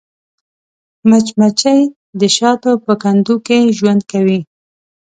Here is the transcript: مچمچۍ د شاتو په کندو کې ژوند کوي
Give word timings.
مچمچۍ 1.09 1.81
د 2.19 2.21
شاتو 2.35 2.71
په 2.85 2.93
کندو 3.01 3.35
کې 3.47 3.59
ژوند 3.77 4.01
کوي 4.11 4.39